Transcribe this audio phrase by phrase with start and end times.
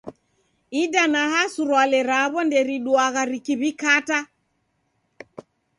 [0.83, 4.17] Idanaa surwale raw'o nderidua rikiw'ikata.